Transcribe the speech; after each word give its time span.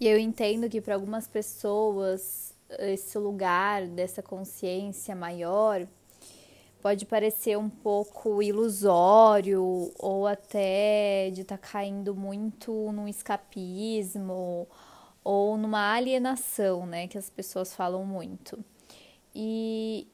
E 0.00 0.08
eu 0.08 0.18
entendo 0.18 0.66
que 0.66 0.80
para 0.80 0.94
algumas 0.94 1.28
pessoas 1.28 2.56
esse 2.78 3.18
lugar 3.18 3.86
dessa 3.86 4.22
consciência 4.22 5.14
maior 5.14 5.86
pode 6.80 7.04
parecer 7.04 7.58
um 7.58 7.68
pouco 7.68 8.42
ilusório 8.42 9.92
ou 9.98 10.26
até 10.26 11.28
de 11.30 11.42
estar 11.42 11.58
tá 11.58 11.68
caindo 11.72 12.14
muito 12.14 12.90
num 12.92 13.06
escapismo 13.06 14.66
ou 15.22 15.58
numa 15.58 15.92
alienação, 15.92 16.86
né, 16.86 17.06
que 17.06 17.18
as 17.18 17.28
pessoas 17.28 17.74
falam 17.74 18.06
muito. 18.06 18.64
E 19.34 20.08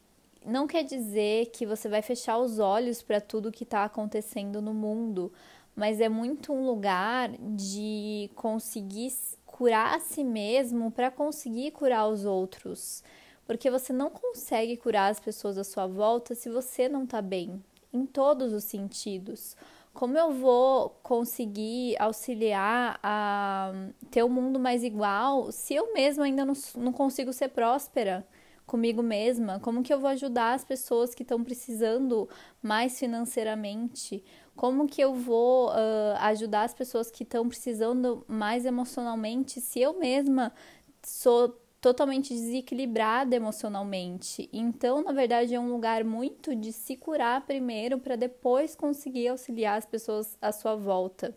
não 0.44 0.66
quer 0.66 0.82
dizer 0.82 1.46
que 1.52 1.64
você 1.64 1.88
vai 1.88 2.02
fechar 2.02 2.38
os 2.38 2.58
olhos 2.58 3.02
para 3.02 3.20
tudo 3.20 3.52
que 3.52 3.62
está 3.62 3.84
acontecendo 3.84 4.60
no 4.60 4.74
mundo, 4.74 5.32
mas 5.76 6.00
é 6.00 6.08
muito 6.08 6.52
um 6.52 6.66
lugar 6.66 7.30
de 7.38 8.28
conseguir 8.34 9.12
curar 9.56 9.94
a 9.94 10.00
si 10.00 10.22
mesmo 10.22 10.90
para 10.90 11.10
conseguir 11.10 11.70
curar 11.70 12.06
os 12.08 12.26
outros. 12.26 13.02
Porque 13.46 13.70
você 13.70 13.90
não 13.90 14.10
consegue 14.10 14.76
curar 14.76 15.10
as 15.10 15.18
pessoas 15.18 15.56
à 15.56 15.64
sua 15.64 15.86
volta 15.86 16.34
se 16.34 16.50
você 16.50 16.90
não 16.90 17.04
está 17.04 17.22
bem, 17.22 17.64
em 17.90 18.04
todos 18.04 18.52
os 18.52 18.64
sentidos. 18.64 19.56
Como 19.94 20.18
eu 20.18 20.30
vou 20.30 20.90
conseguir 21.02 21.96
auxiliar 21.98 23.00
a 23.02 23.72
ter 24.10 24.22
um 24.22 24.28
mundo 24.28 24.60
mais 24.60 24.84
igual 24.84 25.50
se 25.50 25.74
eu 25.74 25.94
mesma 25.94 26.24
ainda 26.24 26.44
não, 26.44 26.54
não 26.74 26.92
consigo 26.92 27.32
ser 27.32 27.48
próspera? 27.48 28.26
comigo 28.66 29.02
mesma? 29.02 29.60
Como 29.60 29.82
que 29.82 29.94
eu 29.94 30.00
vou 30.00 30.10
ajudar 30.10 30.54
as 30.54 30.64
pessoas 30.64 31.14
que 31.14 31.22
estão 31.22 31.42
precisando 31.42 32.28
mais 32.60 32.98
financeiramente? 32.98 34.24
Como 34.56 34.86
que 34.86 35.02
eu 35.02 35.14
vou 35.14 35.68
uh, 35.68 36.16
ajudar 36.20 36.62
as 36.62 36.72
pessoas 36.72 37.10
que 37.10 37.22
estão 37.22 37.46
precisando 37.46 38.24
mais 38.26 38.64
emocionalmente 38.64 39.60
se 39.60 39.80
eu 39.80 39.98
mesma 39.98 40.52
sou 41.02 41.60
totalmente 41.80 42.32
desequilibrada 42.32 43.36
emocionalmente? 43.36 44.48
Então, 44.50 45.04
na 45.04 45.12
verdade, 45.12 45.54
é 45.54 45.60
um 45.60 45.70
lugar 45.70 46.02
muito 46.04 46.56
de 46.56 46.72
se 46.72 46.96
curar 46.96 47.44
primeiro 47.44 47.98
para 47.98 48.16
depois 48.16 48.74
conseguir 48.74 49.28
auxiliar 49.28 49.76
as 49.76 49.84
pessoas 49.84 50.38
à 50.40 50.50
sua 50.50 50.74
volta. 50.74 51.36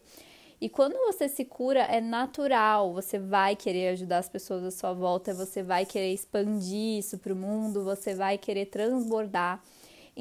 E 0.61 0.67
quando 0.67 0.93
você 0.97 1.29
se 1.29 1.45
cura, 1.45 1.81
é 1.81 2.01
natural, 2.01 2.93
você 2.93 3.17
vai 3.17 3.55
querer 3.55 3.89
ajudar 3.89 4.17
as 4.17 4.27
pessoas 4.29 4.63
à 4.63 4.71
sua 4.71 4.93
volta, 4.93 5.33
você 5.33 5.63
vai 5.63 5.85
querer 5.85 6.13
expandir 6.13 6.99
isso 6.99 7.17
para 7.17 7.33
o 7.33 7.35
mundo, 7.35 7.83
você 7.83 8.13
vai 8.13 8.37
querer 8.37 8.65
transbordar. 8.65 9.61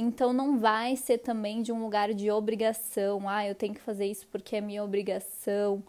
Então 0.01 0.33
não 0.33 0.61
vai 0.61 0.95
ser 0.95 1.19
também 1.19 1.61
de 1.61 1.73
um 1.73 1.83
lugar 1.83 2.15
de 2.15 2.31
obrigação, 2.31 3.29
ah, 3.29 3.45
eu 3.45 3.53
tenho 3.53 3.75
que 3.75 3.81
fazer 3.81 4.07
isso 4.07 4.29
porque 4.29 4.55
é 4.55 4.61
minha 4.61 4.85
obrigação. 4.85 5.83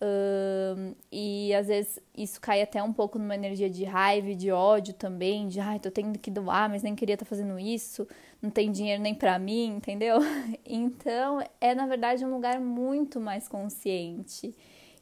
Uh, 0.00 0.94
e 1.10 1.52
às 1.52 1.66
vezes 1.66 1.98
isso 2.16 2.40
cai 2.40 2.62
até 2.62 2.80
um 2.82 2.92
pouco 2.92 3.18
numa 3.18 3.34
energia 3.34 3.68
de 3.68 3.82
raiva, 3.82 4.34
de 4.36 4.52
ódio 4.52 4.94
também, 4.94 5.48
de 5.48 5.58
ai, 5.58 5.80
tô 5.80 5.90
tendo 5.90 6.16
que 6.16 6.30
doar, 6.30 6.68
mas 6.70 6.82
nem 6.84 6.94
queria 6.94 7.14
estar 7.14 7.24
tá 7.24 7.28
fazendo 7.28 7.58
isso, 7.58 8.06
não 8.40 8.50
tem 8.50 8.70
dinheiro 8.70 9.02
nem 9.02 9.14
para 9.14 9.36
mim, 9.38 9.76
entendeu? 9.76 10.18
Então 10.64 11.42
é 11.60 11.74
na 11.74 11.86
verdade 11.86 12.24
um 12.24 12.30
lugar 12.30 12.60
muito 12.60 13.18
mais 13.18 13.48
consciente 13.48 14.54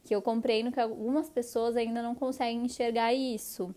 que 0.04 0.14
eu 0.14 0.22
compreendo 0.22 0.70
que 0.70 0.80
algumas 0.80 1.28
pessoas 1.28 1.76
ainda 1.76 2.02
não 2.02 2.14
conseguem 2.14 2.64
enxergar 2.64 3.12
isso. 3.12 3.74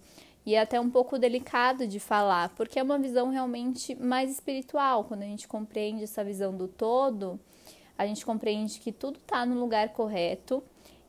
E 0.47 0.55
é 0.55 0.61
até 0.61 0.79
um 0.79 0.89
pouco 0.89 1.19
delicado 1.19 1.85
de 1.85 1.99
falar, 1.99 2.55
porque 2.55 2.79
é 2.79 2.83
uma 2.83 2.97
visão 2.97 3.29
realmente 3.29 3.93
mais 3.95 4.31
espiritual. 4.31 5.03
Quando 5.03 5.23
a 5.23 5.25
gente 5.25 5.45
compreende 5.45 6.05
essa 6.05 6.23
visão 6.23 6.55
do 6.55 6.69
todo, 6.69 7.37
a 7.97 8.07
gente 8.07 8.25
compreende 8.25 8.79
que 8.79 8.93
tudo 8.93 9.19
está 9.19 9.45
no 9.45 9.59
lugar 9.59 9.89
correto 9.89 10.63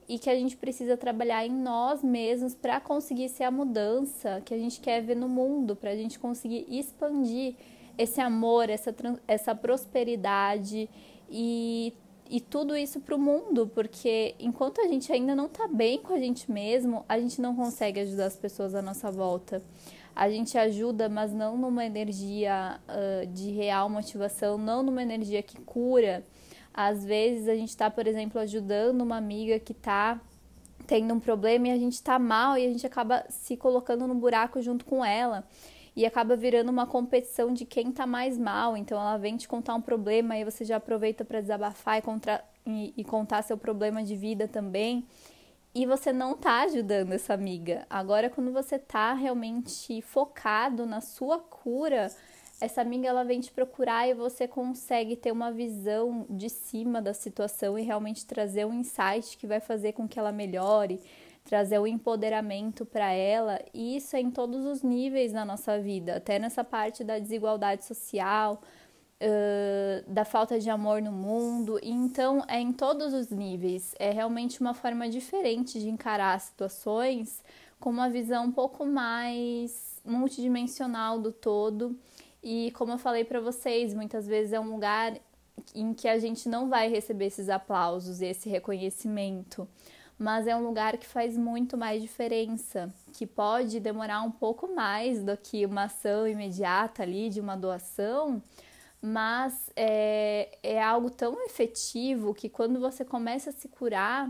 e 0.08 0.18
que 0.18 0.28
a 0.28 0.34
gente 0.34 0.56
precisa 0.56 0.96
trabalhar 0.96 1.46
em 1.46 1.52
nós 1.52 2.02
mesmos 2.02 2.52
para 2.52 2.80
conseguir 2.80 3.28
ser 3.28 3.44
a 3.44 3.50
mudança 3.52 4.42
que 4.44 4.52
a 4.52 4.58
gente 4.58 4.80
quer 4.80 5.02
ver 5.02 5.14
no 5.14 5.28
mundo, 5.28 5.76
para 5.76 5.90
a 5.90 5.96
gente 5.96 6.18
conseguir 6.18 6.66
expandir 6.68 7.54
esse 7.96 8.20
amor, 8.20 8.68
essa, 8.68 8.92
essa 9.28 9.54
prosperidade 9.54 10.90
e, 11.30 11.94
e 12.28 12.40
tudo 12.40 12.76
isso 12.76 13.00
para 13.00 13.14
o 13.14 13.18
mundo, 13.18 13.66
porque 13.74 14.34
enquanto 14.38 14.80
a 14.80 14.88
gente 14.88 15.12
ainda 15.12 15.34
não 15.34 15.46
está 15.46 15.66
bem 15.66 15.98
com 16.02 16.12
a 16.12 16.18
gente 16.18 16.50
mesmo, 16.50 17.04
a 17.08 17.18
gente 17.18 17.40
não 17.40 17.54
consegue 17.54 18.00
ajudar 18.00 18.26
as 18.26 18.36
pessoas 18.36 18.74
à 18.74 18.82
nossa 18.82 19.10
volta. 19.10 19.62
A 20.14 20.28
gente 20.28 20.58
ajuda, 20.58 21.08
mas 21.08 21.32
não 21.32 21.56
numa 21.56 21.84
energia 21.84 22.80
uh, 22.88 23.26
de 23.28 23.50
real 23.50 23.88
motivação, 23.88 24.58
não 24.58 24.82
numa 24.82 25.02
energia 25.02 25.42
que 25.42 25.60
cura 25.60 26.24
às 26.80 27.04
vezes 27.04 27.48
a 27.48 27.56
gente 27.56 27.70
está, 27.70 27.90
por 27.90 28.06
exemplo, 28.06 28.40
ajudando 28.40 29.00
uma 29.00 29.16
amiga 29.16 29.58
que 29.58 29.72
está 29.72 30.20
tendo 30.86 31.12
um 31.12 31.18
problema 31.18 31.66
e 31.66 31.70
a 31.72 31.76
gente 31.76 31.94
está 31.94 32.20
mal 32.20 32.56
e 32.56 32.64
a 32.64 32.68
gente 32.70 32.86
acaba 32.86 33.24
se 33.28 33.56
colocando 33.56 34.06
no 34.06 34.14
buraco 34.14 34.62
junto 34.62 34.84
com 34.84 35.04
ela 35.04 35.44
e 35.98 36.06
acaba 36.06 36.36
virando 36.36 36.70
uma 36.70 36.86
competição 36.86 37.52
de 37.52 37.64
quem 37.64 37.88
está 37.88 38.06
mais 38.06 38.38
mal. 38.38 38.76
Então 38.76 39.00
ela 39.00 39.16
vem 39.16 39.36
te 39.36 39.48
contar 39.48 39.74
um 39.74 39.80
problema 39.80 40.38
e 40.38 40.44
você 40.44 40.64
já 40.64 40.76
aproveita 40.76 41.24
para 41.24 41.40
desabafar 41.40 41.98
e, 41.98 42.02
contra, 42.02 42.44
e, 42.64 42.94
e, 42.96 43.02
contar 43.02 43.42
seu 43.42 43.58
problema 43.58 44.04
de 44.04 44.14
vida 44.14 44.46
também. 44.46 45.04
E 45.74 45.84
você 45.86 46.12
não 46.12 46.34
está 46.34 46.62
ajudando 46.62 47.14
essa 47.14 47.34
amiga. 47.34 47.84
Agora, 47.90 48.30
quando 48.30 48.52
você 48.52 48.76
está 48.76 49.12
realmente 49.12 50.00
focado 50.00 50.86
na 50.86 51.00
sua 51.00 51.40
cura, 51.40 52.12
essa 52.60 52.80
amiga 52.80 53.08
ela 53.08 53.24
vem 53.24 53.40
te 53.40 53.50
procurar 53.50 54.08
e 54.08 54.14
você 54.14 54.46
consegue 54.46 55.16
ter 55.16 55.32
uma 55.32 55.50
visão 55.50 56.24
de 56.30 56.48
cima 56.48 57.02
da 57.02 57.12
situação 57.12 57.76
e 57.76 57.82
realmente 57.82 58.24
trazer 58.24 58.64
um 58.64 58.72
insight 58.72 59.36
que 59.36 59.48
vai 59.48 59.58
fazer 59.58 59.94
com 59.94 60.06
que 60.06 60.16
ela 60.16 60.30
melhore, 60.30 61.00
trazer 61.48 61.78
o 61.78 61.86
empoderamento 61.86 62.84
para 62.84 63.10
ela, 63.10 63.58
e 63.72 63.96
isso 63.96 64.14
é 64.14 64.20
em 64.20 64.30
todos 64.30 64.66
os 64.66 64.82
níveis 64.82 65.32
na 65.32 65.46
nossa 65.46 65.80
vida, 65.80 66.16
até 66.16 66.38
nessa 66.38 66.62
parte 66.62 67.02
da 67.02 67.18
desigualdade 67.18 67.86
social, 67.86 68.60
uh, 69.22 70.12
da 70.12 70.26
falta 70.26 70.60
de 70.60 70.68
amor 70.68 71.00
no 71.00 71.10
mundo, 71.10 71.80
então 71.82 72.44
é 72.46 72.60
em 72.60 72.70
todos 72.70 73.14
os 73.14 73.30
níveis, 73.30 73.94
é 73.98 74.10
realmente 74.10 74.60
uma 74.60 74.74
forma 74.74 75.08
diferente 75.08 75.80
de 75.80 75.88
encarar 75.88 76.34
as 76.34 76.42
situações 76.42 77.42
com 77.80 77.88
uma 77.88 78.10
visão 78.10 78.44
um 78.44 78.52
pouco 78.52 78.84
mais 78.84 80.02
multidimensional 80.04 81.18
do 81.18 81.32
todo. 81.32 81.96
E 82.42 82.70
como 82.72 82.92
eu 82.92 82.98
falei 82.98 83.24
para 83.24 83.40
vocês, 83.40 83.94
muitas 83.94 84.26
vezes 84.26 84.52
é 84.52 84.60
um 84.60 84.70
lugar 84.70 85.18
em 85.74 85.94
que 85.94 86.08
a 86.08 86.18
gente 86.18 86.48
não 86.48 86.68
vai 86.68 86.88
receber 86.88 87.26
esses 87.26 87.48
aplausos, 87.48 88.20
esse 88.20 88.48
reconhecimento, 88.48 89.66
mas 90.18 90.46
é 90.46 90.56
um 90.56 90.66
lugar 90.66 90.96
que 90.96 91.06
faz 91.06 91.36
muito 91.36 91.76
mais 91.76 92.02
diferença, 92.02 92.92
que 93.12 93.26
pode 93.26 93.78
demorar 93.78 94.22
um 94.22 94.30
pouco 94.30 94.74
mais 94.74 95.22
do 95.22 95.36
que 95.36 95.64
uma 95.64 95.84
ação 95.84 96.26
imediata 96.26 97.02
ali 97.04 97.30
de 97.30 97.40
uma 97.40 97.56
doação, 97.56 98.42
mas 99.00 99.70
é, 99.76 100.58
é 100.62 100.82
algo 100.82 101.08
tão 101.08 101.40
efetivo 101.44 102.34
que 102.34 102.48
quando 102.48 102.80
você 102.80 103.04
começa 103.04 103.50
a 103.50 103.52
se 103.52 103.68
curar, 103.68 104.28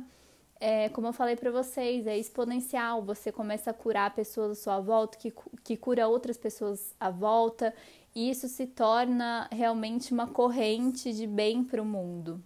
é, 0.60 0.88
como 0.90 1.06
eu 1.06 1.12
falei 1.12 1.36
para 1.36 1.50
vocês, 1.50 2.06
é 2.06 2.18
exponencial. 2.18 3.02
Você 3.02 3.30
começa 3.30 3.70
a 3.70 3.74
curar 3.74 4.14
pessoas 4.14 4.58
à 4.58 4.62
sua 4.62 4.80
volta, 4.80 5.16
que, 5.16 5.32
que 5.64 5.76
cura 5.76 6.08
outras 6.08 6.36
pessoas 6.36 6.94
à 6.98 7.10
volta, 7.10 7.74
e 8.14 8.28
isso 8.28 8.48
se 8.48 8.66
torna 8.66 9.48
realmente 9.50 10.12
uma 10.12 10.26
corrente 10.26 11.12
de 11.12 11.26
bem 11.26 11.62
para 11.64 11.80
o 11.80 11.84
mundo. 11.84 12.42